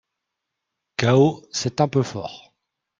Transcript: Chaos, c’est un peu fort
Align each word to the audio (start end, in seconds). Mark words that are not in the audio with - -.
Chaos, 0.97 1.45
c’est 1.51 1.79
un 1.79 1.87
peu 1.87 2.01
fort 2.01 2.55